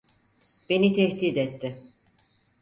Beni 0.69 0.91
tehdit 0.93 1.37
etti. 1.37 1.81